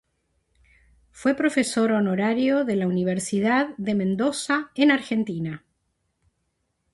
[1.11, 5.63] Fue profesor honorario de la Universidad de Mendoza en Argentina.